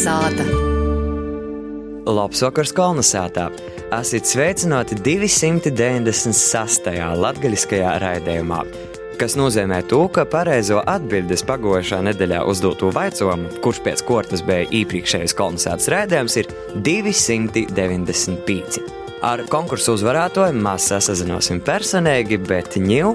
[0.00, 0.44] sāta.
[2.10, 3.50] Labs vakars kolonizētā!
[3.92, 6.88] Esat sveicināti 296.
[7.20, 8.60] latgaļiskajā raidījumā,
[9.20, 15.36] kas nozīmē to, ka pareizo atbildes pagojušā nedēļā uzdoto vaicojumu, kurš pēc kortas bija iepriekšējais
[15.36, 16.46] kolonizētas raidījums, ir
[16.88, 18.80] 295.
[19.26, 23.08] Ar konkursu uzvarētoju mēs sazināsim personīgi, bet ņū.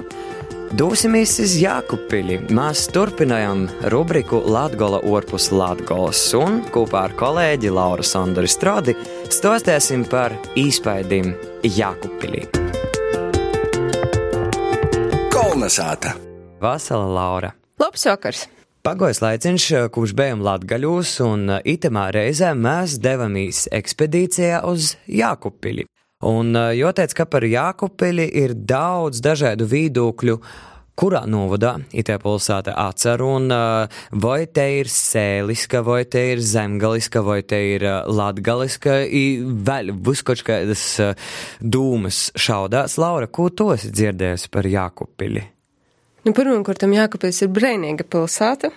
[0.74, 2.40] Dosimies uz Jākupili.
[2.50, 8.96] Mēs turpinājām rubriku Latvijas orpus Latvijas un kopā ar kolēģi Lauru Sandoru Strodi
[9.30, 11.30] stostēsim par īspējām
[11.70, 12.42] Jākupilī.
[15.30, 16.16] Kolnesāta!
[16.58, 17.54] Vasala Laura!
[17.78, 18.46] Labs vakars!
[18.86, 25.86] Pagājis laiciņš, kurš bijām Latgaļos, un itamā reizē mēs devāmies ekspedīcijā uz Jākupili.
[26.24, 30.38] Un jāteic, ka par Jākupili ir daudz dažādu viedokļu,
[30.96, 33.52] kurā novadā itē pilsēta atcer, un
[34.24, 40.40] vai te ir sēliska, vai te ir zemgaliska, vai te ir latgaliska, i vēl viskoč
[40.46, 40.86] kādas
[41.60, 42.96] dūmas šaudās.
[42.96, 45.44] Laura, ko tu esi dzirdējusi par Jākupili?
[46.24, 48.72] Nu, Pirmkārt, Jākupils ir brīvīga pilsēta.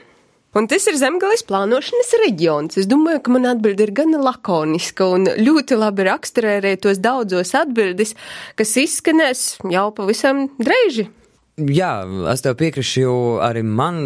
[0.57, 2.79] Un tas ir zemgājas plānošanas reģions.
[2.81, 7.53] Es domāju, ka man atbilde ir gana lakoniska un ļoti labi raksturē arī tos daudzos
[7.59, 8.15] atbildes,
[8.57, 11.05] kas izskanēs jau pavisam dreiži.
[11.59, 13.97] Jā, es tev piekrītu, jo arī man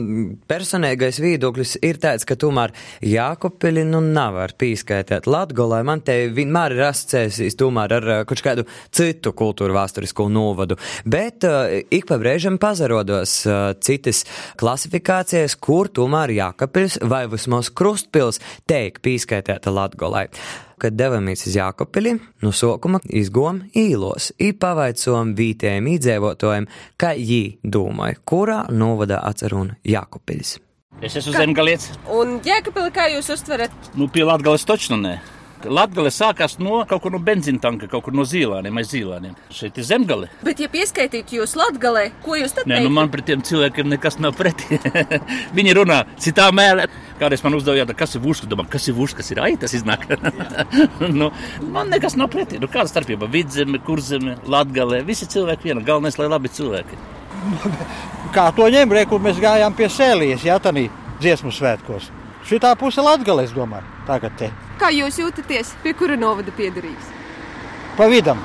[0.49, 2.73] personīgais viedoklis ir tāds, ka tomēr
[3.05, 5.83] Jākopili nu nav ar pīskaitēt Latgolai.
[5.85, 10.79] Man te vienmēr ir asociēsies tomēr ar kaut kādu citu kultūru vēsturisko novadu.
[11.05, 14.23] Bet uh, ik pa brēžam pazarodos uh, citas
[14.57, 20.29] klasifikācijas, kur tomēr Jākopils vai vismaz Krustpils teik pīskaitēta Latgolai
[20.81, 28.63] kad devāmies uz Jākopili, no sākuma izgojām īlos, īpavaicojām vītējiem īdzīvotājiem, kā jī domāja, kurā
[28.71, 30.57] novadā atceruna Jākopilis.
[31.03, 31.91] Es esmu zemgalietis.
[32.13, 33.73] Un Jēkabili, kā jūs uztverat?
[33.97, 35.17] Nu, pie Latgales točno nē.
[35.69, 39.35] Latgale sākās no kaut kur no benzīna tanka, kaut kur no zīlāniem, aiz zīlāniem.
[39.53, 40.29] Šeit ir zemgale.
[40.43, 44.19] Bet, ja pieskaitītu jūs Latgalē, ko jūs tad Nē, nu man pret tiem cilvēkiem nekas
[44.23, 44.79] nav pretī.
[45.57, 46.87] Viņi runā citā mēlē.
[47.19, 50.07] Kādreiz man uzdevā jautājumu, kas ir vušs, domā, kas ir vušs, kas ir aitas iznāk.
[51.19, 51.29] nu,
[51.69, 52.59] man nekas nav pretī.
[52.61, 53.29] Nu, kāda starpība?
[53.31, 55.03] Vidzeme, kurzeme, Latgale.
[55.07, 55.85] Visi cilvēki viena.
[55.85, 56.99] Galvenais, lai labi cilvēki.
[58.35, 60.87] Kā to ņem, re, kur mēs gājām pie sēlijas, jā, tādā
[61.21, 62.09] dziesmu svētkos.
[62.47, 64.51] Šitā puse Latgale, es domāju, tagad te.
[64.81, 67.11] Kā jūs jūtaties, pie kura novada piedarīs?
[67.97, 68.39] Pa vidam.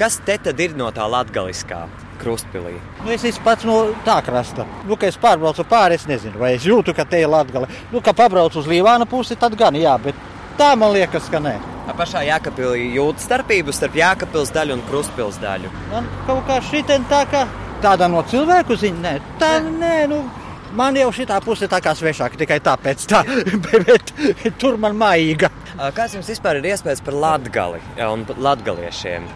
[0.00, 1.82] Kas te tad ir no tā latgaliskā
[2.22, 2.78] krustpilī?
[3.02, 3.76] Nu, es esmu pats no
[4.06, 4.64] tā krasta.
[4.88, 7.68] Nu, kad es pārbraucu pāri, es nezinu, vai es jūtu, ka te ir Latgale.
[7.92, 10.18] Nu, kad pabraucu uz Līvāna pusi, tad gan jā, bet
[10.58, 11.56] tā man liekas, ka nē.
[11.90, 15.72] A pašā Jākapilī jūt starpību starp Jākapils daļu un Krustpils daļu.
[15.90, 17.44] Man kaut kā šitien tā kā
[17.82, 20.22] tāda no cilvēku ziņa, nē, tā nē, nu.
[20.72, 23.20] Man jau šī puse tā kā svešāka tikai tāpēc, tā,
[23.84, 24.12] bet,
[24.56, 25.50] tur man mājīga.
[25.92, 29.26] Kāds jums vispār ir iespējas par latgali un latgaliešiem?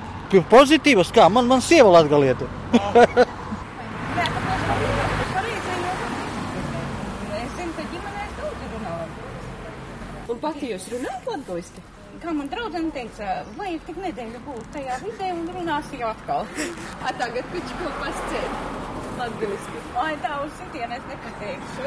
[0.51, 2.49] Pozitīvs, kā man, man sieva latgalieta.
[10.27, 11.85] Un pati jūs runājat latgaliski?
[12.21, 16.49] Kā man draudzene teica, vajag tik nedēļu būt tajā vidē un runāsi jau atkal.
[17.07, 19.83] A tagad piču ko pasciet latgaliski.
[20.01, 21.83] Ai, tā uz sitienes nepateikšu.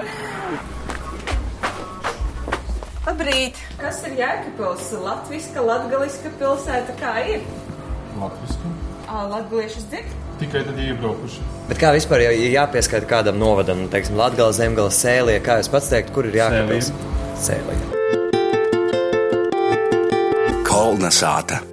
[3.09, 3.59] Labrīt!
[3.79, 4.89] Kas ir Jēkabils?
[5.01, 7.45] Latviska, latgaliska pilsēta kā ir?
[8.19, 8.73] Latvijasiski.
[9.09, 10.11] Ā, latgaliešus dzird?
[10.39, 11.41] Tikai tad iebraukuši.
[11.71, 15.89] Bet kā vispār ja ir jāpieskaita kādam novadam, teiksim, Latgala, Zemgala, Sēlija, kā jūs pats
[15.91, 16.93] teikt, kur ir Jākapils?
[17.41, 17.97] Sēlija.
[20.69, 21.63] Kolnesāta!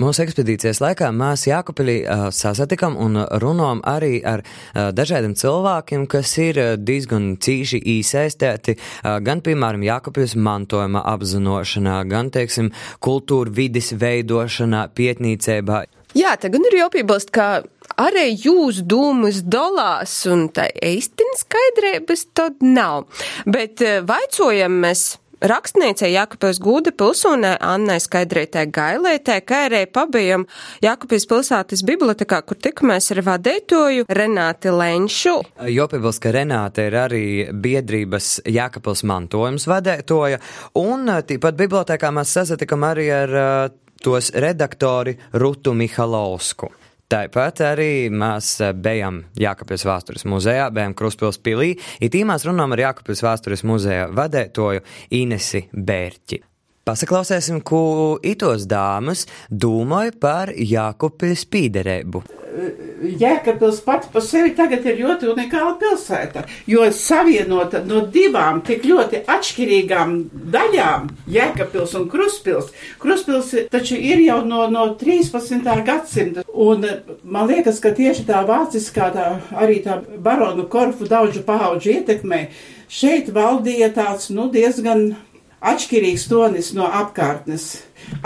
[0.00, 6.32] Mūsu ekspedīcijas laikā mēs Jākopilī uh, sasatikām un runājām arī ar uh, dažādiem cilvēkiem, kas
[6.40, 12.72] ir uh, diezgan cīši īsaistēti gan, piemēram, Jākopilis mantojuma apzinošanā, gan, teiksim,
[13.04, 15.84] kultūra vidas veidošanā, pietnīcībā.
[16.16, 17.62] Jā, tā gan ir jāpiebilst, ka
[18.00, 23.08] arī jūs dūmas dolās un tā īstenībā skaidrības tad nav.
[23.44, 25.10] Bet vaicojam mēs
[25.48, 30.46] rakstniecei Jākapils Gūda pilsonē Annai Skaidrītē Gailētē, kā arī pabijam
[30.84, 35.38] Jākapils pilsētas bibliotekā, kur tikamies ar vadītoju Renāti Lenšu.
[35.72, 40.42] Jopibils, ka Renāte ir arī biedrības Jākapils mantojums vadētoja,
[40.80, 46.72] un tīpat bibliotekā mēs sasatikam arī ar uh, tos redaktori Rutu Mihalovsku.
[47.12, 53.20] Tāpat arī mēs bijām Jākapils vēstures muzejā, bijām Kruspils pilī, it īmās runām ar Jākapils
[53.26, 54.80] vēstures muzeja vadētoju
[55.20, 56.40] Inesi Bērķi.
[56.82, 62.24] Pasaklausēsim, ko itos dāmas domāja par Jākupis pīderēbu.
[63.22, 69.22] Jēkabils pats par sevi tagad ir ļoti unikāla pilsēta, jo savienota no divām tik ļoti
[69.30, 70.18] atšķirīgām
[70.56, 71.08] daļām-
[71.38, 72.74] Jēkabils un Kruspils.
[72.98, 75.86] Kruspils taču ir jau no, no 13.
[75.86, 76.84] gadsimta, un
[77.22, 82.48] man liekas, ka tieši tā vāciskā, tā arī tā baronu korfu daudžu paudžu ietekmē
[82.90, 85.12] šeit valdīja tāds, nu, diezgan
[85.62, 87.66] atšķirīgs tonis no apkārtnes.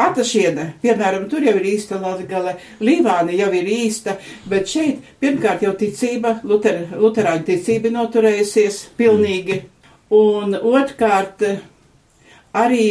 [0.00, 4.17] Atašiena, piemēram, tur jau ir īsta Latgale, Līvāna jau ir īsta,
[4.49, 9.61] bet šeit pirmkārt jau ticība, Luter, luterāņu ticība noturējusies pilnīgi,
[10.17, 11.44] un otrkārt
[12.56, 12.88] arī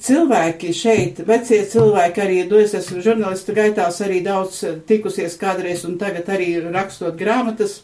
[0.00, 5.98] cilvēki šeit, vecie cilvēki arī, nu es esmu žurnālistu gaitās arī daudz tikusies kādreiz un
[6.00, 7.80] tagad arī rakstot grāmatas.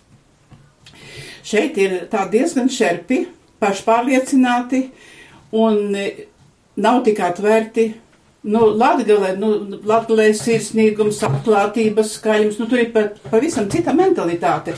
[1.47, 3.27] Šeit ir tā diezgan šerpi,
[3.63, 4.87] pašpārliecināti
[5.53, 5.95] un
[6.77, 7.87] nav tik atvērti
[8.47, 9.49] Nu, Latgalē, nu,
[9.87, 14.77] Latgalē sirsnīgums, atklātības, skaļums, nu, tur ir pat pavisam cita mentalitāte.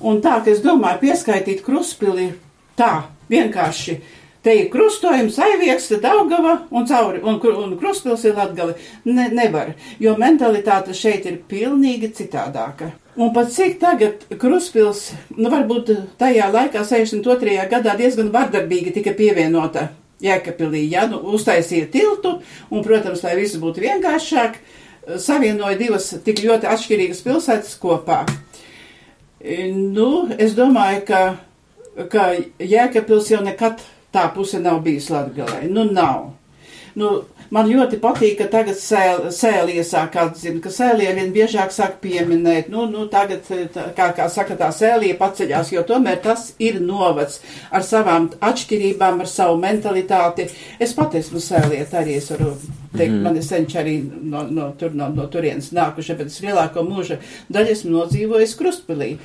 [0.00, 2.30] Un tā, ka es domāju, pieskaitīt kruspili
[2.78, 3.98] tā, vienkārši.
[4.42, 8.80] Te ir krustojums, aivieksta, Daugava un cauri, un, un kruspils ir Latgali.
[9.04, 12.94] Ne, nevar, jo mentalitāte šeit ir pilnīgi citādāka.
[13.20, 17.60] Un pat cik tagad kruspils, nu, varbūt tajā laikā, 62.
[17.68, 19.90] gadā, diezgan vardarbīgi tika pievienota
[20.22, 22.36] Jēkabīlī, ja nu, uztaisīja tiltu,
[22.70, 24.58] un, protams, lai viss būtu vienkāršāk,
[25.18, 28.22] savienoja divas tik ļoti atšķirīgas pilsētas kopā.
[29.42, 31.22] Nu, es domāju, ka,
[32.12, 32.28] ka
[32.62, 33.82] Jēkabils jau nekad
[34.14, 35.64] tā puse nav bijis Latgalē.
[35.72, 36.30] Nu, nav.
[36.98, 37.22] Nu,
[37.52, 42.70] Man ļoti patīk, ka tagad sēl, sēli iesāk atzīt, ka sēlie vien biežāk sāk pieminēt.
[42.72, 43.44] Nu, nu tagad,
[43.74, 49.20] tā, kā, kā saka, tā sēlie paceļās, jo tomēr tas ir novads ar savām atšķirībām,
[49.20, 50.48] ar savu mentalitāti.
[50.80, 53.20] Es pat esmu sēliet arī, es varu teikt, mm.
[53.28, 57.20] mani senči arī no, no, tur, no, no turienes nākuši, bet es lielāko mūža
[57.52, 59.18] daļu esmu nodzīvojis Krustpilī.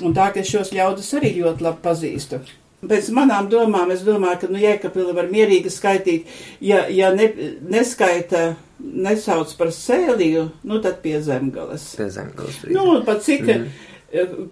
[0.00, 2.46] Un tā, ka es šos ļaudus arī ļoti labi pazīstu.
[2.90, 6.30] Pēc manām domām, es domāju, ka nu, Jēkabila var mierīgi skaitīt,
[6.64, 7.30] ja, ja ne,
[7.70, 8.44] neskaita,
[8.78, 11.92] nesauc par sēliju, nu tad pie zemgales.
[11.98, 12.60] Pie zemgales.
[12.68, 13.66] Nu, pat cik mm.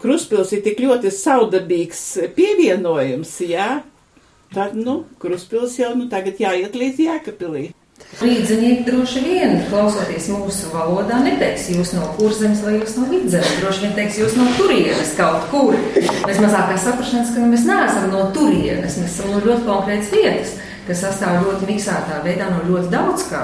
[0.03, 2.03] Kruspils ir tik ļoti saudabīgs
[2.37, 3.69] pievienojums, jā,
[4.55, 7.69] tad, nu, Kruspils jau, nu, tagad jāiet līdz Jēkapilī.
[8.23, 13.57] Līdzinieki droši vien, klausoties mūsu valodā, neteiks jūs no kurzemes vai jūs no vidzemes.
[13.59, 15.75] Droši vien teiks jūs no turienes kaut kur.
[16.29, 20.55] Mēs mazākā saprašanas, ka mēs neesam no turienes, mēs esam no ļoti konkrētas vietas,
[20.87, 23.43] kas sastāv ļoti miksētā veidā no ļoti daudz kā.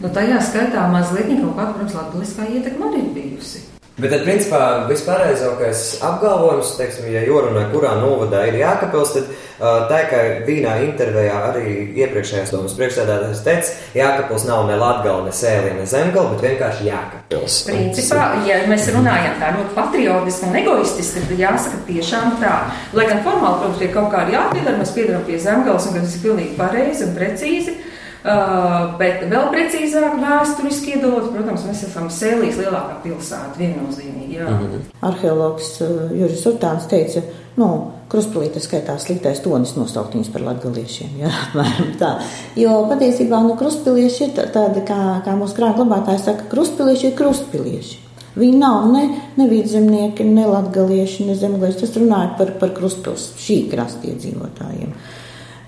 [0.00, 3.69] Nu, tajā skaitā mazliet kaut kāda, protams, latgaliskā ietekma arī bijusi.
[3.98, 9.98] Bet, tad, principā, vispareizākais apgalvojums, teiksim, ja jorunā, kurā novadā ir jākapils, tad uh, tā
[10.08, 15.84] kā vīnā intervijā arī iepriekšējās domas priekšsēdētājs teica, jākapils nav ne latgala, ne sēlija, ne
[15.90, 17.58] zemgala, bet vienkārši jākapils.
[17.68, 22.56] Principā, ja mēs runājam tā ļoti patriotiski un egoistiski, tad jāsaka tiešām tā.
[22.96, 26.16] Lai gan formāli, protams, pie kaut kā ir jāpiedara, mēs piedaram pie zemgalas, un tas
[26.16, 27.80] ir pilnīgi pareizi un precīzi.
[28.20, 34.42] Uh, bet vēl precīzāk, vēsturiski iedalot, protams, mēs esam Sēlijas lielākā pilsēta, viennozīmīgi.
[34.44, 34.82] -hmm.
[35.00, 37.22] Arheologs uh, Juris Urtāns teica,
[37.56, 37.70] nu,
[38.10, 42.10] Kruspalīte skaitās sliktais tonis nosaukt viņus par latgaliešiem, jā, apmēram tā.
[42.58, 48.00] Jo patiesībā, nu, kruspilieši ir tādi, kā, kā mūsu krāna glabātāji saka, kruspilieši ir kruspilieši.
[48.38, 49.04] Viņi nav ne,
[49.38, 51.80] ne vidzemnieki, ne latgalieši, ne zemgalieši.
[51.82, 54.92] Tas runāja par, par kruspils šī krasta iedzīvotājiem.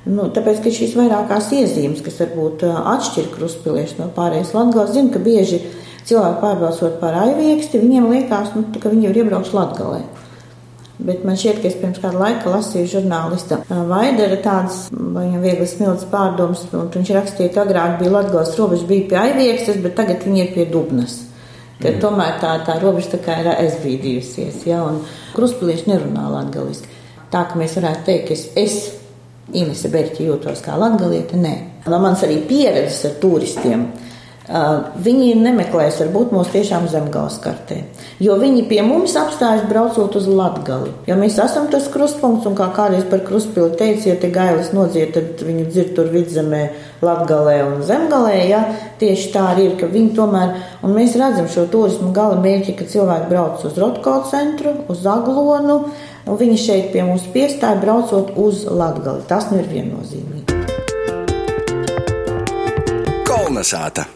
[0.02, 5.22] Nu, tāpēc, ka šīs vairākās iezīmes, kas varbūt atšķir kruspiliešus no pārējās Latvijas, zinu, ka
[5.22, 5.60] bieži
[6.08, 10.00] cilvēki pārbalsot par aivieksti, viņiem liekas, nu, ka viņi ir iebraukuši Latgalē.
[11.02, 16.06] Bet man šķiet, ka es pirms kāda laika lasīju žurnālista Vaidera tādas, viņam viegli smilts
[16.10, 20.44] pārdomas, un viņš rakstīja, ka agrāk bija Latgales robeža bija pie aiviekstes, bet tagad viņi
[20.44, 21.20] ir pie Dubnas.
[21.82, 22.00] Mm.
[22.02, 25.00] tomēr tā, tā robeža tā kā ir aizbīdījusies, ja, un
[25.34, 26.90] kruspilieši nerunā latgaliski.
[27.32, 29.01] Tā, ka mēs varētu teikt, ka es, es
[29.58, 31.54] Inese Berķa jūtos kā latgalieta, nē.
[31.86, 33.84] No manas arī pieredzes ar turistiem.
[34.52, 37.78] Viņi nemeklēs, varbūt mūsu tiešām zemgājas kartē,
[38.20, 40.92] jo viņi pie mums apstājas braucot uz Latgali.
[41.08, 45.16] Jo mēs esam tas krustpunkts, un kā kādreiz par krustpili teica, ja te gailis nodziet,
[45.16, 46.62] tad viņi dzird tur vidzemē,
[47.00, 48.60] Latgalē un zemgalē, ja
[49.00, 50.54] tieši tā arī ir, ka viņi tomēr,
[50.84, 55.80] un mēs redzam šo turismu gala mērķi, ka cilvēki brauc uz Rotko centru, uz Aglonu,
[56.28, 59.24] un viņi šeit pie mums piestāja braucot uz Latgali.
[59.32, 60.60] Tas nu ir viennozīmīgi.
[63.32, 64.12] Kolnesāta!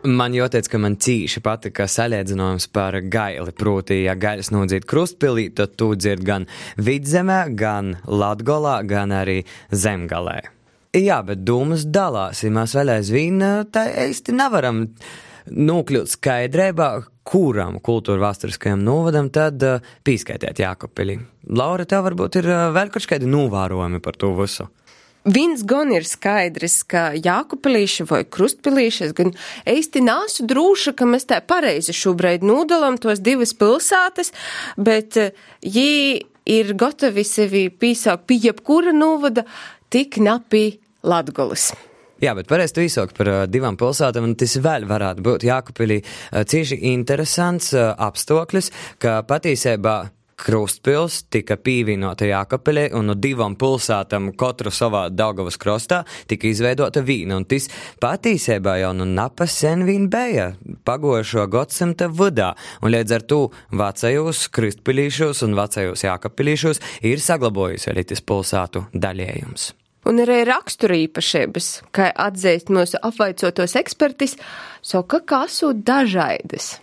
[0.00, 3.52] Man jāteic, ka man cīši patika salīdzinājums par gaili.
[3.52, 6.46] Proti, ja gailis nodzīt krustpilī, tad tu dzird gan
[6.80, 10.38] vidzemē, gan latgolā, gan arī zemgalē.
[10.96, 14.86] Jā, bet dūmas dalās, ja mēs vēl aizvien eh, tā īsti nevaram
[15.52, 16.88] nokļūt skaidrībā,
[17.28, 21.18] kuram kultūra vēsturiskajam novadam tad uh, pīskaitiet Jākopilī.
[21.52, 24.66] Laura, tev varbūt ir uh, vēl kaut kādi novērojumi par to visu.
[25.28, 29.34] Viens gan ir skaidrs, ka Jākupilīša vai Krustpilīša, es gan
[29.68, 34.32] īsti nāsu drūša, ka mēs tā pareizi šobrīd nodalam tos divas pilsētas,
[34.80, 35.18] bet
[35.60, 39.44] jī ir gatavi sevi pīsāk pie jebkura novada
[39.92, 41.70] tik napi Latgolas.
[42.20, 46.00] Jā, bet pareizi tu izsaukt par uh, divām pilsētām, un tas vēl varētu būt Jākupilī
[46.00, 48.68] uh, cieši interesants uh, apstākļus,
[49.00, 49.94] ka patiesībā
[50.40, 57.36] Krustpils tika pievienota Jākapelē, un no divām pilsētām katru savā Daugavas krostā tika izveidota vīna,
[57.40, 57.68] un tas
[58.00, 60.50] patīsībā jau nu napa sen vīn bija
[60.88, 63.40] pagojušo gadsimta vidā, un līdz ar to
[63.82, 66.82] vecajos Krustpilīšos un vecajos Jākapilīšos
[67.12, 69.70] ir saglabojusi arī tas pilsētu daļējums.
[70.08, 74.38] Un arī rakstura īpašības, kā atzīst mūsu apvaicotos ekspertis,
[74.80, 76.78] saka, ka esot dažādas.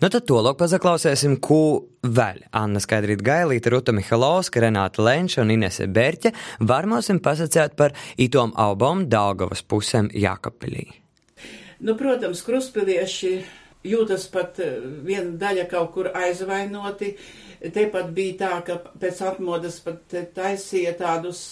[0.00, 1.56] Nu tad to lūk pazaklausēsim, ko
[2.00, 6.30] vēl Anna Skaidrīt Gailīta, Ruta Mihalovska, Renāta Lenča un Inese Berķa
[6.64, 10.86] var mums pasakāt par itom album Daugavas pusēm Jākapilī.
[11.84, 13.32] Nu, protams, kruspilieši
[13.90, 14.62] jūtas pat
[15.04, 17.10] viena daļa kaut kur aizvainoti.
[17.60, 21.42] Tepat bija tā, ka pēc atmodas pat taisīja tādus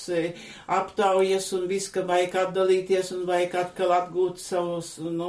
[0.64, 5.28] aptaujas un viss, ka vajag atdalīties un vajag atkal atgūt savus, nu,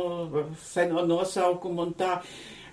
[0.72, 2.22] seno nosaukumu un tā.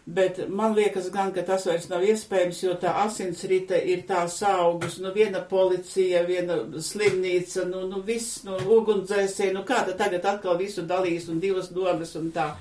[0.06, 5.00] Bet man liekas gan, ka tas vairs nav iespējams, jo tā asinsrite ir tā saugus,
[5.02, 10.60] nu viena policija, viena slimnīca, nu, nu viss, nu ugunsdzēsēji, nu kā tad tagad atkal
[10.60, 12.52] visu dalīs un divas domas un tā,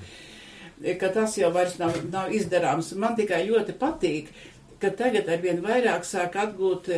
[0.98, 2.90] ka tas jau vairs nav, nav izdarāms.
[2.98, 4.34] Man tikai ļoti patīk,
[4.82, 6.90] ka tagad arvien vairāk sāk atgūt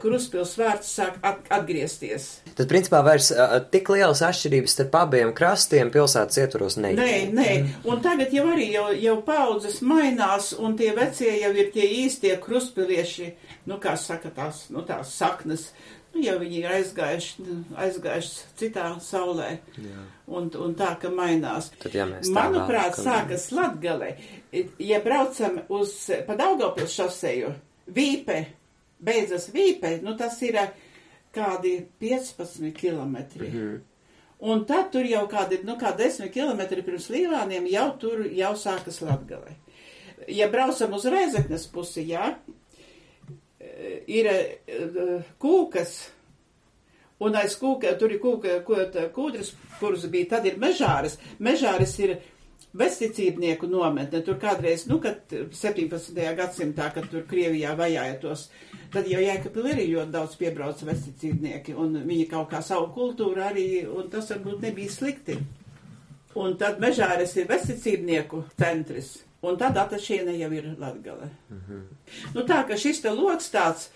[0.00, 2.28] kruspils vārds, sāk at atgriezties.
[2.56, 7.00] Tad, principā, vairs uh, tik lielas atšķirības starp abiem krastiem pilsētas ietvaros neiet.
[7.00, 7.50] Nē, nē,
[7.90, 12.32] un tagad jau arī jau, jau paudzes mainās, un tie vecie jau ir tie īstie
[12.42, 13.32] kruspilieši,
[13.68, 15.68] nu, kā saka tās, nu, tās saknes,
[16.16, 17.46] nu, jau viņi ir aizgājuši,
[17.86, 19.50] aizgājuši citā saulē.
[19.78, 20.04] Jā.
[20.26, 21.70] Un, un tā, ka mainās.
[21.82, 24.14] Tad, ja Manuprāt, sākas Latgale.
[24.82, 25.94] Ja braucam uz
[26.26, 27.52] pa Daugavpils šoseju,
[27.94, 28.40] Vīpe,
[28.98, 30.58] beidzas Vīpe, nu tas ir
[31.36, 33.48] kādi 15 kilometri.
[33.48, 33.78] Mm -hmm.
[34.38, 39.00] Un tad tur jau kādi, nu kā 10 kilometri pirms Līvāniem jau tur jau sākas
[39.00, 39.56] Latgale.
[40.28, 42.34] Ja braucam uz Reizeknes pusi, jā,
[44.06, 44.30] ir
[45.42, 45.96] kūkas,
[47.24, 51.18] un aiz kūka, tur ir kūka, kūdras, kuras bija, tad ir mežāras.
[51.42, 52.18] Mežāras ir
[52.76, 54.20] vesticībnieku nometne.
[54.24, 56.16] Tur kādreiz, nu, kad 17.
[56.38, 58.46] gadsimtā, kad tur Krievijā vajāja tos,
[58.92, 63.68] tad jau Jēkabili arī ļoti daudz piebrauca vesticībnieki, un viņi kaut kā savu kultūru arī,
[63.88, 65.38] un tas varbūt nebija slikti.
[66.36, 69.14] Un tad mežāres ir vesticībnieku centrs.
[69.42, 71.28] Un tad atašiena jau ir Latgale.
[71.50, 71.82] Mm -hmm.
[72.34, 73.90] Nu tā, ka šis te loks tāds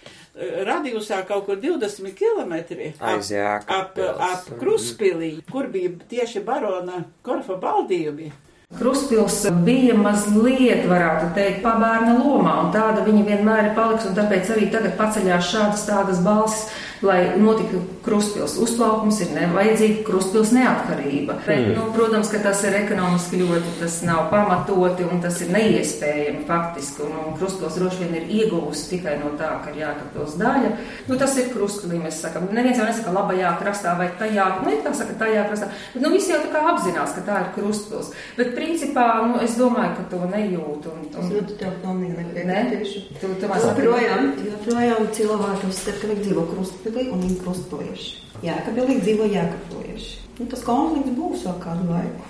[0.67, 2.55] radījusā kaut kur 20 km
[3.01, 3.23] ap,
[3.67, 8.33] ap, ap Kruspilī, kur bija tieši barona Korfa baldījumi.
[8.79, 14.53] Kruspils bija mazliet, varētu teikt, pabērna lomā, un tāda viņa vienmēr ir paliks, un tāpēc
[14.55, 16.69] arī tagad paceļās šādas tādas balsis,
[17.03, 21.37] lai notiktu Kruspils uzplaukums, ir nevajadzīga Kruspils neatkarība.
[21.47, 21.75] Bet, mm.
[21.77, 27.05] nu, protams, ka tas ir ekonomiski ļoti, tas nav pamatoti, un tas ir neiespējami faktiski,
[27.07, 30.73] un, un Kruspils droši vien ir ieguvusi tikai no tā, ka ir jākapils daļa.
[31.09, 34.95] Nu, tas ir Kruspilī, mēs sakam, neviens jau nesaka labajā krastā vai tajā, nu, tā
[34.97, 38.13] saka tajā krastā, bet, nu, visi jau tā kā apzinās, ka tā ir Kruspils.
[38.37, 40.89] Bet, principā, nu, es domāju, ka to nejūt.
[40.93, 41.25] Un, un...
[41.25, 43.19] Es jūtu tev pilnīgi nepiekrītu.
[43.21, 48.11] Tu, tu joprojām, joprojām cilvēki uzskata, ka viņi dzīvo Krustpilī un viņi Krustpilieši.
[48.45, 50.17] Jēkabīlī dzīvo Jēkabīlieši.
[50.41, 52.21] Nu, tas konflikts būs vēl kādu laiku.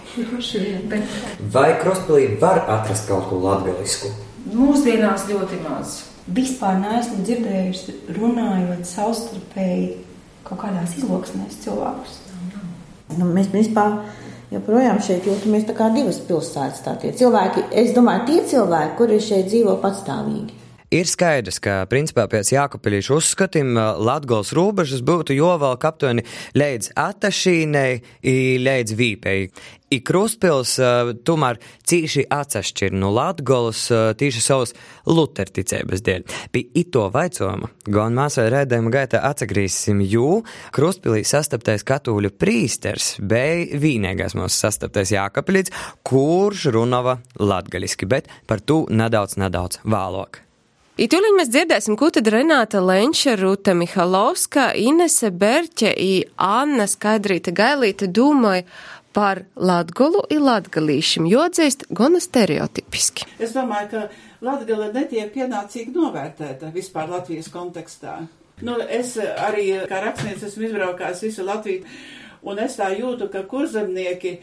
[1.55, 4.11] Vai Krustpilī var atrast kaut ko latgalisku?
[4.50, 6.00] Mūsdienās ļoti maz.
[6.31, 9.87] Vispār neesmu dzirdējusi runājot savstarpēji
[10.47, 12.19] kaut kādās izloksnēs cilvēkus.
[13.19, 14.00] Nu, mēs vispār
[14.50, 16.83] joprojām šeit jūtamies kā divas pilsētas.
[17.19, 20.60] Cilvēki, es domāju, tie cilvēki, kuri šeit dzīvo patstāvīgi.
[20.91, 26.25] Ir skaidrs, ka principā pēc Jākapilīša uzskatiem Latgols robežas būtu jovelk aptuveni
[26.59, 28.01] līdz Atašīnei,
[28.67, 29.45] līdz Vīpei.
[29.95, 34.75] I Krustpils uh, tomēr cīši atsašķir no Latgolas uh, tīši savas
[35.07, 36.27] luterticības dēļ.
[36.51, 40.43] Pie ito vaicojuma, gan mēs vai rēdējuma gaitā atsagrīsim, jo
[40.75, 48.89] Krustpilī sastaptais katūļu prīsters bija vīnīgais mūsu sastaptais Jākapilīts, kurš runava latgaliski, bet par to
[48.91, 50.47] nedaudz, nedaudz vēlāk.
[50.99, 58.09] Itūliņ mēs dzirdēsim, ko tad Renāta Lenča, Ruta Mihalovska, Inese Berķe i Anna Skaidrīta Gailīta
[58.11, 58.67] domāja
[59.15, 63.29] par latgolu i latgalīšiem, jo atzīst gana stereotipiski.
[63.39, 64.03] Es domāju, ka
[64.41, 68.23] Latgala netiek pienācīgi novērtēta vispār Latvijas kontekstā.
[68.65, 71.85] Nu, es arī kā rakstnieks esmu izbraukājis visu Latviju,
[72.49, 74.39] un es tā jūtu, ka kurzemnieki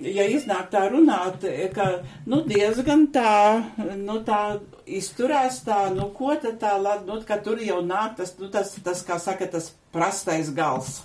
[0.00, 1.88] ja iznāk tā runāt, ka,
[2.30, 3.62] nu, diezgan tā,
[4.00, 6.76] nu, tā izturēs tā, nu, ko tad tā,
[7.06, 11.00] nu, ka tur jau nāk tas, nu, tas, tas, kā saka, tas prastais gals.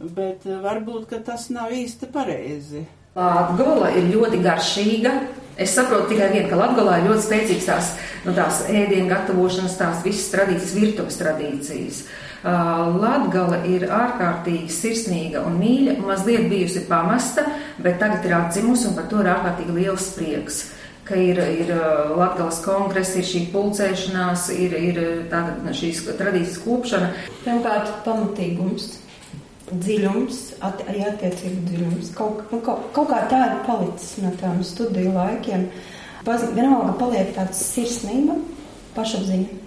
[0.00, 2.86] Bet varbūt, ka tas nav īsti pareizi.
[3.16, 5.14] Latgola ir ļoti garšīga.
[5.56, 7.86] Es saprotu tikai vienu, ka Latgolā ir ļoti spēcīgas tās,
[8.26, 12.02] nu, tās ēdienu gatavošanas, tās visas tradīcijas, virtuves tradīcijas.
[12.44, 17.46] Latgala ir ārkārtīgi sirsnīga un mīļa, mazliet bijusi pamesta,
[17.80, 20.66] bet tagad ir atdzimusi un par to ir ārkārtīgi liels prieks
[21.06, 21.68] ka ir, ir
[22.18, 24.96] Latvijas kongress, ir šī pulcēšanās, ir, ir
[25.30, 27.12] tāda šīs tradīcijas kopšana.
[27.44, 28.88] Pirmkārt, pamatīgums,
[29.70, 32.12] dziļums, at, arī attiecību dziļums.
[32.16, 35.68] Kaut, nu, kaut, kaut kā tā ir palicis no tām studiju laikiem.
[36.26, 38.38] Vienalga paliek tāds sirsnība,
[38.96, 39.62] pašapziņa.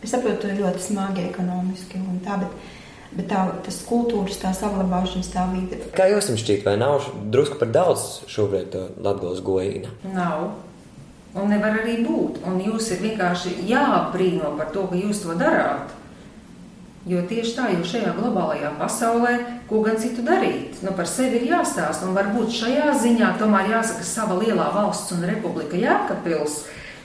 [0.00, 2.70] Es saprotu, tur ir ļoti smagi ekonomiski un tā, bet,
[3.18, 5.82] bet tā, tas kultūras, tā saglabāšanas, tā vide.
[5.96, 9.92] Kā jums šķiet, vai nav drusku par daudz šobrīd Latvijas goīna?
[10.14, 10.50] Nav.
[11.36, 12.40] Un nevar arī būt.
[12.48, 15.92] Un jūs ir vienkārši jāapbrīno par to, ka jūs to darāt.
[17.08, 19.32] Jo tieši tā, jo šajā globālajā pasaulē,
[19.70, 22.04] ko gan citu darīt, nu par sevi ir jāstāsta.
[22.04, 26.58] Un varbūt šajā ziņā tomēr jāsaka sava lielā valsts un republika Jēkabils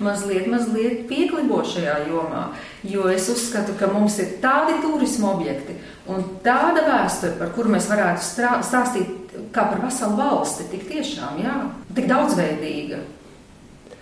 [0.04, 2.50] mazliet, mazliet pieklibo šajā jomā.
[2.84, 5.78] Jo es uzskatu, ka mums ir tādi turismu objekti
[6.12, 8.26] un tāda vēsture, par kuru mēs varētu
[8.68, 10.68] stāstīt kā par veselu valsti.
[10.74, 11.56] Tik tiešām, jā,
[11.96, 13.00] tik daudzveidīga.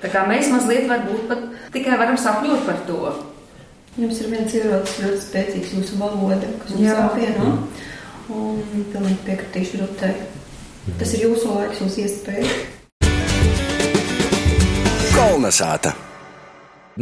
[0.01, 1.45] Tā kā mēs mazliet varbūt pat
[1.75, 3.13] tikai varam sapņot par to.
[3.93, 7.50] Jums ir viens ierocis ļoti spēcīgs jūsu valoda, kas jums apvieno.
[8.33, 10.15] Un pilnīgi piekritīšu Rutai.
[10.97, 12.55] Tas ir jūsu laiks, jūsu iespēja.
[15.13, 15.91] Kolnesāta.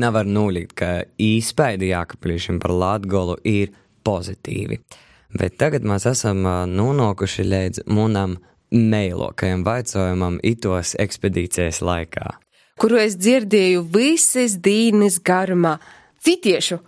[0.03, 3.71] Nevar nulīt, ka īspaidi jākaplīšiem par Latgolu ir
[4.04, 4.82] pozitīvi.
[5.32, 6.43] Bet tagad mēs esam
[6.75, 8.36] nonākuši līdz munam
[8.75, 12.36] meilokajam vaicojumam itos ekspedīcijas laikā.
[12.84, 15.77] Kuru es dzirdēju visas dienas garumā,
[16.25, 16.79] citiešu,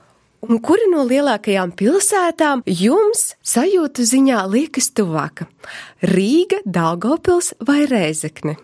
[0.44, 5.48] un kuri no lielākajām pilsētām jums sajūtu ziņā liekas tuvāka-
[6.16, 8.58] Rīga, Daugopils vai Rēzekne?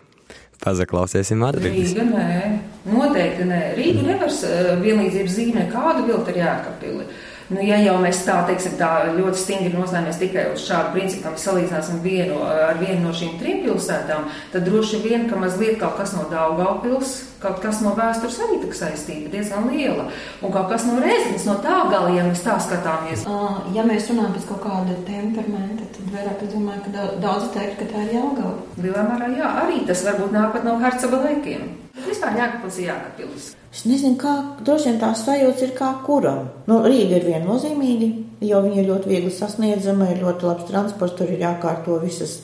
[0.60, 1.94] Pazaklausiesim atbildes.
[1.94, 2.58] Rīga nē,
[2.92, 3.60] noteikti nē.
[3.78, 7.06] Rīga nevar uh, vienlīdzības zīmē kādu viltu ar Jēkabili.
[7.50, 11.32] Nu, ja jau mēs tā, teiksim, tā ļoti stingri nostājamies tikai uz šādu principu, ka
[11.34, 15.98] mēs salīdzināsim vienu ar vienu no šīm trim pilsētām, tad droši vien, ka mazliet kaut
[15.98, 20.06] kas no Daugavpils, kaut kas no vēstures arī tik saistīta diezgan liela,
[20.38, 23.26] un kaut kas no Rēzines, no tā gala, ja mēs tā skatāmies.
[23.74, 27.90] Ja mēs runājam pēc kaut kāda temperamenta, tad vairāk es domāju, ka daudz teikt, ka
[27.90, 28.54] tā ir Jelgava.
[28.78, 31.66] Lielā mērā jā, arī tas varbūt nāk pat no Hercega laikiem.
[32.06, 33.48] Vispār Jēkabils ir Jēkabils.
[33.70, 34.32] Es nezinu, kā
[34.66, 36.48] droši vien tās sajūtas ir kā kuram.
[36.66, 38.08] Nu, Rīga ir viennozīmīga,
[38.48, 42.40] jo viņa ir ļoti viegli sasniedzama, ir ļoti labs transports, tur ir jākārto visas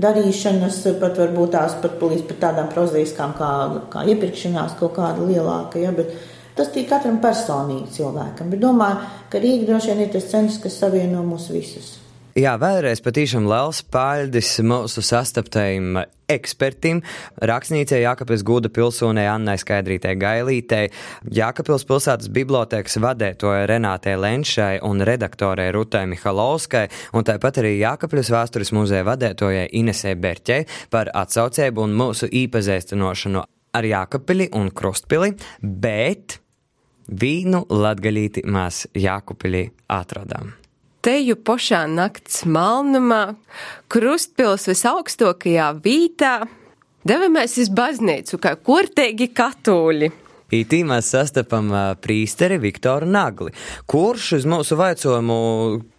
[0.00, 3.50] darīšanas, pat varbūt tās pat līdz pat tādām prozaiskām kā,
[3.92, 6.14] kā iepirkšanās kaut kāda lielāka, ja, bet
[6.56, 8.52] tas ir katram personīgi cilvēkam.
[8.54, 11.98] Bet domāju, ka Rīga droši vien ir tas centrs, kas savieno mūs visus.
[12.40, 15.98] Jā, vēlreiz patīšām liels paldies mūsu sastaptajiem
[16.30, 17.02] ekspertim,
[17.50, 20.86] rakstniecei Jākapils Gūda pilsonē Annai Skaidrītē Gailītei,
[21.36, 26.86] Jākapils pilsētas bibliotēkas vadētoja Renātei Lenšai un redaktorei Rutai Mihalovskai,
[27.18, 33.44] un tāpat arī Jākapils vēstures muzeja vadētojai Inesē Berķei par atsaucēbu un mūsu īpazīstinošanu
[33.76, 36.38] ar Jākapili un Krustpili, bet
[37.10, 39.66] vīnu latgalīti mēs Jākapilī
[39.98, 40.54] atradām.
[41.00, 43.34] Teju pošā nakts malnumā,
[43.88, 46.34] krustpils visaugstākajā vītā,
[47.08, 50.10] devamies uz baznīcu kā kortēgi katoļi.
[50.50, 51.70] Ītī mēs sastapam
[52.04, 53.54] prīsteri Viktoru Nagli,
[53.88, 55.40] kurš uz mūsu vaicojumu,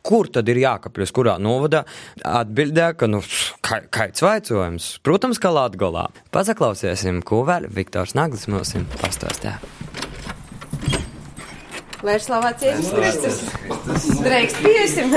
[0.05, 1.85] kur tad ir jākapļus, kurā novadā,
[2.21, 3.23] atbildēja, ka, nu,
[3.65, 6.11] kaits vaicojums, protams, ka Latgolā.
[6.35, 9.57] Pazaklausiesim, ko vēl Viktors Naglis mums pastāstīja.
[12.01, 13.35] Lai ir slavēts Jēzus Kristus.
[14.25, 15.11] Drēkst piesim.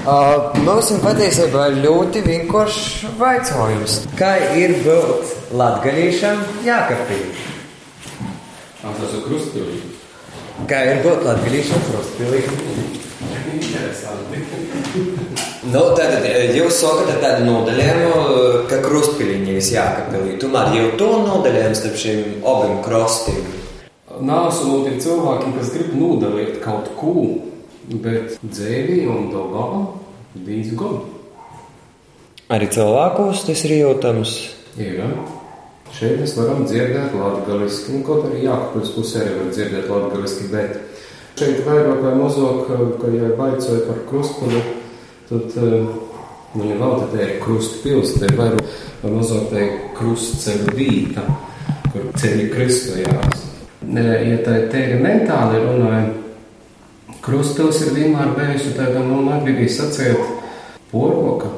[0.00, 4.00] Uh, mums ir patiesībā ļoti vienkāršs jautājums.
[4.18, 7.46] Kā ir būt latgadījušam, jākapīš?
[8.82, 9.78] Tas ir krustpilī.
[10.66, 12.42] Kā ir būt latgadījušam, krustpilī?
[13.54, 15.09] Interesanti.
[15.70, 18.14] Nu, tad eh, jūs sakat ar tādu nodaļējumu,
[18.70, 20.32] ka krustpiliņi viss jākapilī.
[20.42, 23.44] Tomēr jau to nodaļējumu starp šīm abiem krostiem.
[24.26, 27.14] Nāsumot ir cilvēki, kas grib nodalīt kaut ko,
[28.02, 29.68] bet dzēvī un dobā
[30.34, 31.04] diezgan.
[32.50, 34.34] Arī cilvēkos tas ir jūtams.
[34.80, 35.04] Ir.
[35.94, 41.38] Šeit mēs varam dzirdēt latviešu, nu, kaut arī Jākapils pusē arī var dzirdēt latviešu, bet
[41.38, 44.62] šeit vairāk vai mazāk, ka ja baicoja par krustpili,
[45.30, 45.58] tad
[46.54, 48.50] nu, ja vēl te ir krustpils, te vai
[49.04, 51.24] mazāk te ir krustceļu vīta,
[51.92, 53.46] kur ceļi kristojās.
[53.90, 56.18] Ja tā ir tēri mentāli runājot,
[57.24, 60.20] krustpils ir vienmēr bijusi tāda, nu, negribīgi sacēt,
[60.90, 61.52] poroka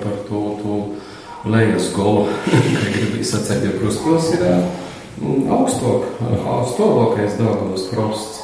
[0.00, 4.46] par to, to lejas golu, kā gribīgi sacēt, jo krustpils ir
[5.52, 6.08] augstāk,
[6.56, 8.41] augstākais Daugavas krosts.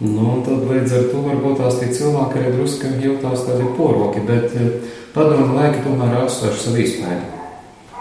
[0.00, 4.54] Nu, tad līdz ar to varbūt tās cilvēki arī drusku jūtās tādi poroki, bet
[5.12, 7.20] padomu laika tomēr atstājuši savu izpēju.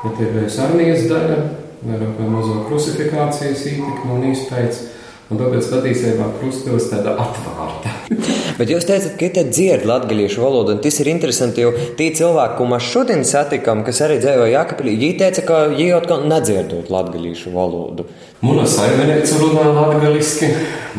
[0.05, 1.39] Bet ir bijusi armijas daļa,
[1.83, 4.85] vairāk vai mazo krucifikācijas ītikma un izpējas.
[5.29, 7.97] Un tāpēc patiesībā krustpils tāda atvārta.
[8.59, 12.57] Bet jūs teicat, ka te dzird latgalīšu valodu, un tas ir interesanti, jo tie cilvēki,
[12.57, 17.53] ko mēs šodien satikam, kas arī dzējo Jākapilī, viņi teica, ka viņi atkal nedzirdot latgalīšu
[17.55, 18.09] valodu.
[18.43, 20.51] Muna saimniece runā latgaliski,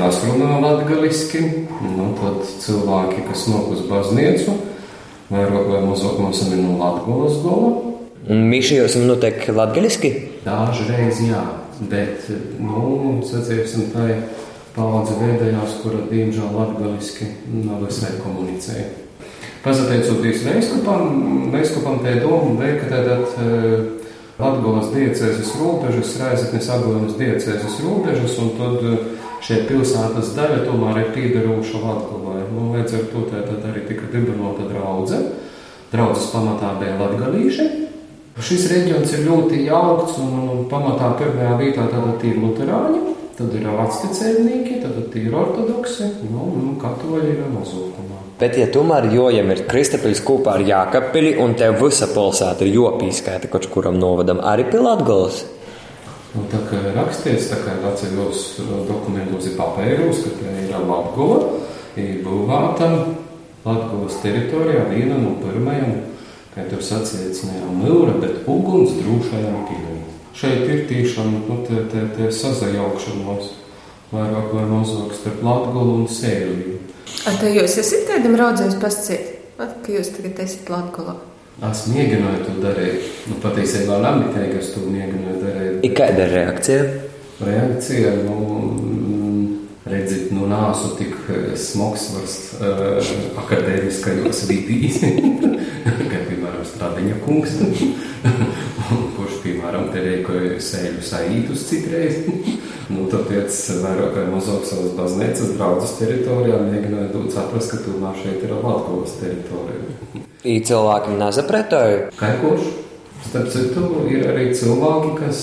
[0.09, 1.45] es runāju latgaliski,
[1.85, 4.57] nu tad cilvēki, kas nāk uz baznīcu,
[5.29, 7.75] vairāk vai mazāk mums ir no Latgolas gola.
[8.31, 10.17] Un mīšajos jums notiek latgaliski?
[10.49, 11.45] Dažreiz jā.
[11.81, 12.27] Bet,
[12.61, 14.19] nu, sacīsim, tā ir
[14.75, 17.29] paudze veidojās, kura, diemžēl, latgaliski
[17.65, 18.89] nav visai komunicēja.
[19.65, 23.99] Pazateicoties Veiskupam, Veiskupam te domu dēļ, ka tātad
[24.41, 28.79] Latgolas diecēzes robežas, Raizeknes Aglonas diecēzes robežas, un tad
[29.45, 32.47] šie pilsētas daļa tomēr ir pīdarūša Latgolai.
[32.55, 35.21] Nu, līdz ar to tātad arī tika dibinota draudze.
[35.93, 37.69] Draudzes pamatā bija latgalīši,
[38.41, 43.01] Šis reģions ir ļoti jaukts un, un pamatā pirmajā vietā tātad ir luterāņi,
[43.41, 48.19] tad ir vecticēnīgi, tad ir ortodoksi, nu, un katoļi ir mazākumā.
[48.41, 53.51] Bet, ja tomēr jojam ir Kristapils kopā ar Jākapili un tev visa pilsēta ir jopīskaita
[53.53, 55.43] kaut kuram novadam arī pie Latgolas.
[56.31, 58.45] Nu, tā kā rakstīts, tā kā atceļos
[58.89, 61.59] dokumentos ir papēros, ka te ir Latgola,
[61.99, 62.93] ir būvēta
[63.65, 65.99] Latgolas teritorijā viena no pirmajām
[66.55, 69.90] kā tur sacīja, mūra, bet uguns drūšajam pilī.
[70.37, 73.51] Šeit ir tiešām nu, tie, tie, tie sazajaukšanos
[74.13, 76.79] vairāk vai mazāk starp Latgolu un Sēliju.
[77.27, 81.17] A, te jūs esat tādam raudzējums pasciet, ka jūs tagad esat Latgolā?
[81.69, 83.09] Es mēģināju to darīt.
[83.29, 85.83] Nu, patiesībā labi teikt, es to mēģināju darīt.
[85.85, 86.87] Ir kāda reakcija?
[87.45, 88.39] Reakcija, nu,
[89.91, 91.19] redziet, nu nāsu tik
[91.61, 93.13] smogs vairs uh,
[93.45, 95.03] akadēmiskajos vidīs.
[96.71, 97.55] Stradiņa kungs,
[99.91, 102.27] piemēram, te rīkoja sēļu saītus citreiz.
[102.93, 108.45] nu, tāpēc vairāk vai mazāk savas baznīcas draudzes teritorijā mēģināja dot saprast, ka tomēr šeit
[108.45, 110.25] ir Latgolas teritorija.
[110.45, 112.11] I cilvēki nezapretoja?
[112.17, 112.71] Kurš?
[113.21, 115.43] Starp citu, ir arī cilvēki, kas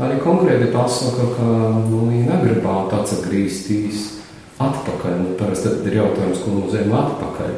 [0.00, 1.48] arī konkrēti pasaka, ka
[1.90, 4.06] nu, viņi negribētu atgriezties
[4.62, 5.18] atpakaļ.
[5.20, 7.52] Nu, parasti tad ir jautājums, ko nozīmē atpakaļ.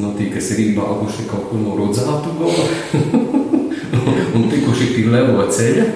[0.00, 3.40] Nu, tie, kas ir iebalguši kaut kur no rodzātu gala
[4.34, 5.86] un tikuši pie lielo ceļa.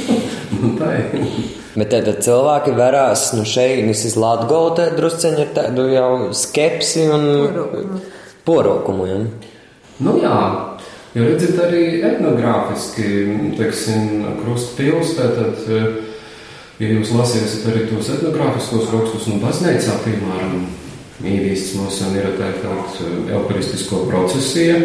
[0.60, 1.26] nu, tā ir.
[1.78, 7.26] Bet tad cilvēki varās no šejienes iz Latgolu, tad drusceņi ar tādu jau skepsi un
[8.46, 9.06] porokumu.
[9.06, 9.20] Ja?
[10.02, 10.40] Nu jā,
[11.14, 13.06] jo redziet arī etnogrāfiski,
[13.58, 15.62] teiksim, krustpils, tātad,
[16.82, 20.60] ja jūs lasīsiet arī tos etnogrāfiskos rakstus un baznīcā, piemēram,
[21.20, 22.70] Mīlīsts mums ir tāda
[23.36, 24.78] euharistisko procesija.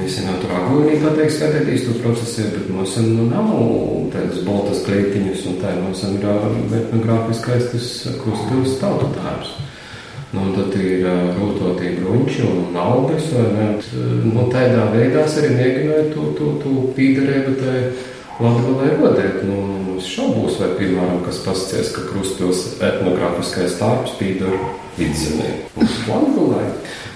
[0.00, 3.50] Visi nav tur agūnī pateikt, skatīties to procesiju, bet mums nu, nav
[4.14, 6.24] tādas baltas kleitiņas, un tā mums ir
[6.80, 7.90] etnogrāfiskais tas
[8.22, 9.52] krustpils tautu tērs.
[10.30, 16.54] Nu, tad ir rūtotie bruņķi un augļas, un nu, tādā veidā arī mēģināja to, to,
[16.62, 17.76] to pīdarēbu tai
[18.40, 19.42] Latgalē rodēt.
[19.44, 24.60] Nu, es šaubos, vai, piemēram, kas pasties, ka krustpils etnogrāfiskais tārps pīdara
[24.96, 25.50] vidzemē.
[26.08, 26.64] Latgulē.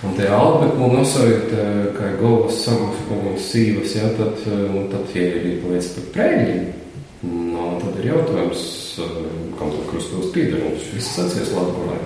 [0.04, 1.52] Un tie albi, ko nosaukt,
[1.96, 6.64] kā govas sagus un sīvas, ja, tad, un tad tie ir līdz pat prēļiem.
[7.24, 8.64] No, tad ir jautājums,
[9.56, 10.90] kam tad krustos piedarums.
[10.92, 12.02] Viss sacies Latgulē.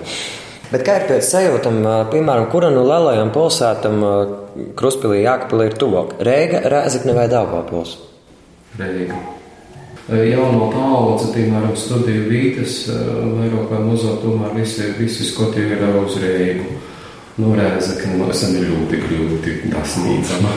[0.69, 1.81] Bet kā ir pēc sajūtam,
[2.13, 4.03] piemēram, kura no lielajām pilsētām
[4.77, 6.13] Kruspilī, Jākapilī ir tuvāk?
[6.25, 7.95] Rēga, Rēzekne vai Daugavpils?
[8.79, 9.17] Rēga.
[10.29, 16.77] jauno paudzi, piemēram, studiju vītas, vairāk vai mazāk tomēr visi, visi skoti ir uz reigu.
[17.39, 20.49] Nu, Rēzakne mums ir ļoti grūti dasnīcama.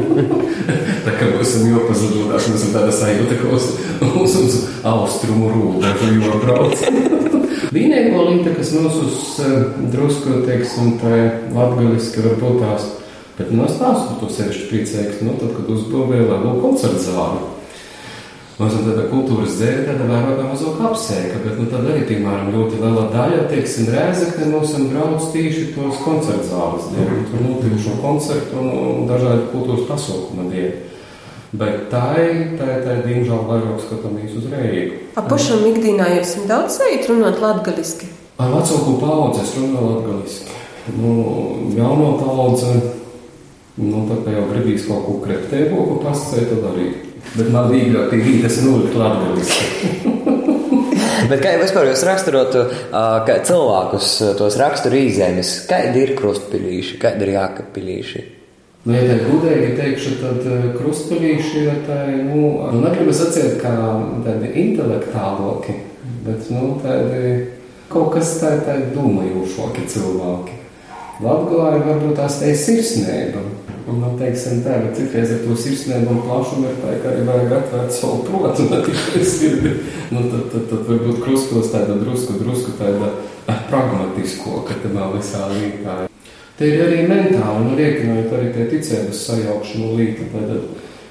[1.04, 3.66] tā kā esam jau pazudotās, mēs esam tāda sajūta, ka uz,
[4.08, 4.56] uz, uz
[4.88, 6.86] austrumu rūdažu jobrauc.
[7.76, 9.20] Vienīgo līta, kas mums uz
[9.92, 11.12] drusku, teiksim, tā
[11.52, 12.88] latgaliski varbūt tās,
[13.36, 17.04] bet no stāstu to sevišķi priecēks, nu, tad, kad uzbūvēja lielu koncertu
[18.60, 18.70] zāli.
[18.70, 22.80] Mums ir tāda kultūras dēļ, tāda vairāk mazo apsēka, bet nu, tad arī, piemēram, ļoti
[22.80, 27.96] liela daļa, teiksim, rēzekne mums ir brauc tīši tos koncertu zāles dēļ, un tur notikušo
[28.02, 30.70] koncertu un dažādu kultūras pasaukumu dēļ.
[31.50, 35.00] Bet tā ir, tā ir, tā ir, diemžēl, vairāk skatāmies uz Reigu.
[35.18, 38.06] A pašam ikdienā jūs daudz sajūt runāt latgaliski?
[38.38, 40.58] Ar vecāku paudzi es runāju latgaliski.
[40.94, 41.16] Nu,
[41.74, 42.70] jauno paudze,
[43.82, 46.86] nu, tā kā jau gribīs kaut ko kreptēboku pasacēt, tad arī
[47.36, 50.16] Bet man bija grūti pateikt, tas ir nulle latviešu.
[51.30, 57.26] Bet kā jau vispār jūs raksturotu uh, cilvēkus, tos raksturu īzēmes, kādi ir krustpilīši, kādi
[57.26, 58.22] ir jākapilīši?
[58.80, 60.46] Nu, ja tā gudīgi teikšu, tad
[60.78, 63.74] krustpilīši ir tādi, nu, nu negribu sacīt kā
[64.24, 65.76] tādi intelektāloki,
[66.24, 67.34] bet, nu, tādi
[67.92, 70.56] kaut kas tādi, tādi domājošoki cilvēki.
[71.20, 73.44] Latgalā ir varbūt tās te sirsnība.
[73.88, 77.24] Un, nu, teiksim, tā, bet citreiz ar to sirsnību un plašumu ir tā, ka arī
[77.28, 79.72] vajag atvērt savu protu, ne tikai sirdi.
[80.12, 83.14] Nu, tad, tad, tad varbūt kruspils tāda drusku, drusku tāda
[83.70, 85.96] pragmatisko, ka tā vēl visā lītā.
[86.58, 90.54] Te ir arī mentāli, nu, riekinojot arī pie ticības sajaukšanu līta, tad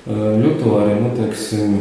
[0.09, 1.75] ļuto arī, nu, teiksim,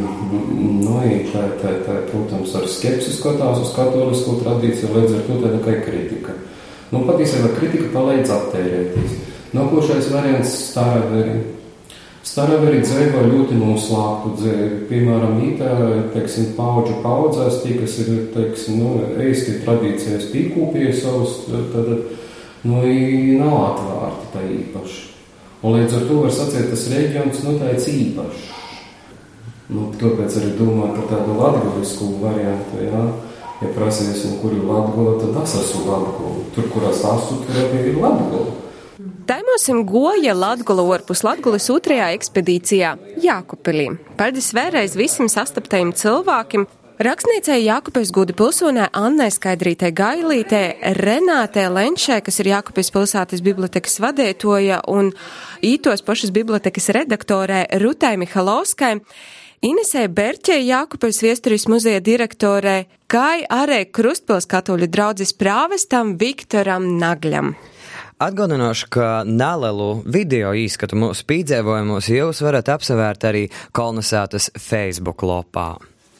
[0.81, 0.97] nu,
[1.29, 5.79] tā, tā, tā, protams, ar skepsi skatās uz katolisko tradīciju, līdz ar to tāda kā
[5.85, 6.35] kritika.
[6.89, 9.28] Nu, patiesībā kritika palīdz attērēties.
[9.49, 11.39] Nākošais variants- staraveri.
[12.21, 14.75] Staraveri dzēva ļoti noslēgtu dzēvi.
[14.91, 15.71] Piemēram, ītā,
[16.13, 21.89] teiksim, paudžu paudzēs, tie, kas ir, teiksim, nu, eisti tradīcijas pīkūpie savus, tad,
[22.63, 22.83] nu,
[23.39, 25.01] nav atvērti tā īpaši.
[25.63, 28.45] Un līdz ar to var sacīt, tas reģions, nu, tā ir īpašs.
[29.69, 33.03] Nu, tāpēc arī domāju par tādu latgavisku variantu, jā.
[33.59, 36.45] Ja prasīsim, kur ir latgola, tad es esmu latgola.
[36.53, 38.68] Tur, kur es esmu, tur arī ir latgola.
[38.99, 42.89] Taimosim goja Latgula orpus Latgulas otrajā ekspedīcijā
[43.23, 43.93] Jākupilī.
[44.19, 46.65] Paldies vēlreiz visiem sastaptajiem cilvēkiem,
[46.99, 50.63] Rakstniecei Jākupes Guda pilsonē Annai Skaidrītē Gailītē,
[50.97, 55.13] Renātē Lenčē, kas ir Jākupes pilsētas bibliotekas vadētoja, un
[55.63, 58.97] ītos pašas bibliotekas redaktorē Rutai Mihalovskai,
[59.63, 67.55] Inesē Berķē Jākupes viesturis muzeja direktorē, kā arī Krustpils katoļu draudzes prāvestam Viktoram Nagļam.
[68.19, 75.77] Atgādināšu, ka nelielu video īskatu mūsu pīdzēvojumos jūs varat apsevērt arī kolonizētas Facebook lopā.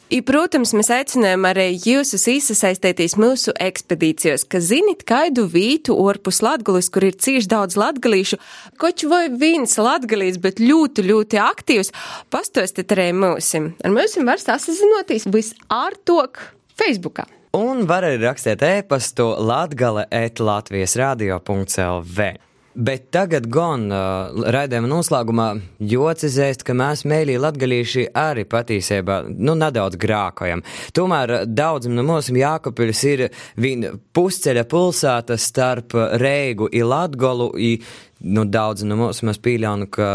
[0.08, 6.88] I, protams, mēs aicinām arī jūs iesaistīties mūsu ekspedīcijos, ka zinat, kaidu vītu orpus latgulis,
[6.88, 8.38] kur ir cīši daudz latgalīšu,
[8.80, 11.92] koč vai viens latgalīs, bet ļoti, ļoti aktīvs,
[12.32, 13.74] pastostiet arī mūsim.
[13.84, 16.40] Ar mūsim var sasazinoties visārtok
[16.80, 17.28] Facebookā.
[17.56, 22.26] Un var arī rakstīt e-pastu Latvijas radio.lv.
[22.74, 25.46] Bet tagad gan uh, raidījuma noslēgumā
[25.82, 30.62] jocizēst, ka mēs mēlī latgalīši arī patiesībā, nu, nedaudz grākojam.
[30.94, 33.24] Tomēr daudzam no mums Jākapiļus ir
[33.58, 37.72] viņa pusceļa pulsāta starp Reigu i Latgolu i
[38.20, 40.08] nu, daudzi no mums mēs pieļaunu, ka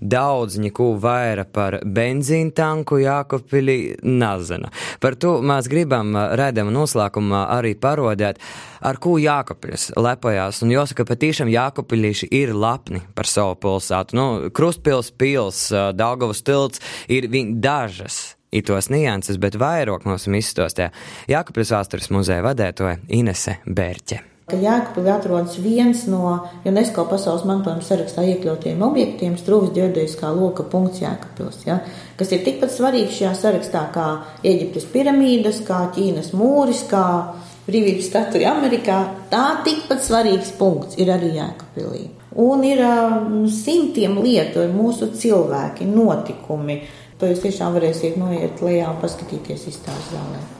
[0.00, 4.70] daudz neko vairāk par benzīnu tanku Jākopilī nezina.
[5.02, 8.40] Par to mēs gribam redzējumu noslēgumā arī parodēt,
[8.80, 10.62] ar ko Jākopilis lepojās.
[10.64, 14.18] Un jāsaka, patīšām Jākopilīši ir lapni par savu pilsētu.
[14.18, 18.22] Nu, Krustpils pils, Daugavas tilts ir viņi dažas.
[18.56, 20.92] Itos nianses, bet vairāk mums izstostē
[21.28, 26.36] Jākopils vēstures muzeja vadētoja Inese Bērķe ka Jēkabpilī atrodas viens no
[26.70, 31.80] UNESCO pasaules mantojuma sarakstā iekļautiem objektiem- Strūvis ģeodējiskā loka punkts Jēkabpils, ja,
[32.16, 34.06] kas ir tikpat svarīgs šajā sarakstā kā
[34.44, 37.34] Eģiptes piramīdas, kā Ķīnas mūris, kā
[37.66, 39.00] brīvības statuja Amerikā.
[39.30, 42.06] Tā tikpat svarīgs punkts ir arī Jēkabpilī.
[42.36, 46.82] Un ir um, simtiem lietu, ir mūsu cilvēki, notikumi.
[47.18, 50.55] To jūs tiešām varēsiet noiet lejā un paskatīties izstāstu zālē.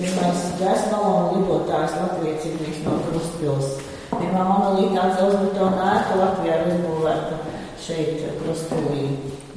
[0.00, 3.74] Pirmais gaisa balonu lidotājs Latvijas ir no Krustpils.
[4.14, 7.40] Pirmā monolītā dzelzbetona ēka Latvijā ir uzbūvēta
[7.84, 9.04] šeit Krustpilī.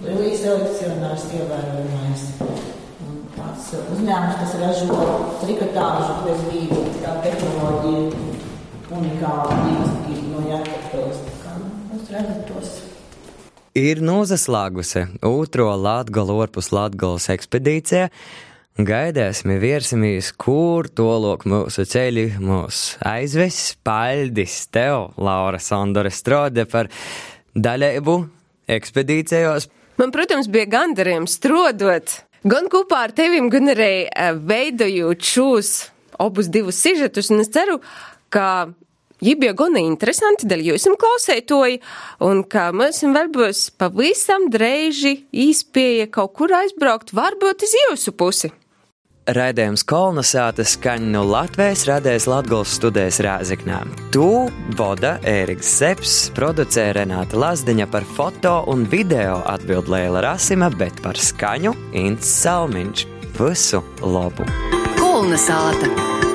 [0.03, 2.27] Lielīs selekcionārs ievērojamais.
[3.38, 5.01] Tāds uzņēmums, kas ražo
[5.45, 8.06] trikotāžu bez vīdu, tā tehnoloģija
[8.99, 11.27] unikāla līdzīgi no Jēkabpils.
[11.45, 11.60] Kā
[11.93, 12.82] jūs redzat tos
[13.73, 18.10] ir nozaslāgusi otro Latgala orpus Latgalas ekspedīcija.
[18.73, 23.75] Gaidēsim, viersimies, kur tolok mūsu ceļi mūs aizves.
[23.86, 26.89] Paldies tev, Laura Sondore Strode, par
[27.53, 28.15] daļēbu
[28.73, 29.67] ekspedīcijos.
[30.01, 32.15] Man, protams, bija gandarījums strodot
[32.49, 35.69] gan kopā ar tevim, gan arī eh, veidojot šos
[36.17, 37.77] abus divus sižetus, un es ceru,
[38.33, 38.73] ka
[39.23, 41.77] Viņi bija gan interesanti, dēļ jūs klausētoji,
[42.27, 48.51] un ka mums vēl būs pavisam dreiži īspēja kaut kur aizbraukt, varbūt uz jūsu pusi.
[49.23, 53.77] Raidījums kolonizētas skaņu no Latvijas radījis Latvijas studijas Rāziknā.
[54.12, 54.25] Tu
[54.75, 61.15] voda Ēriks Seps, producē Renāta Lazdiņa par foto un video atbild Lēla Rasima, bet par
[61.15, 63.07] skaņu Ints Salmiņš.
[63.39, 64.43] Visu labu!
[64.99, 66.33] Kolonizēta!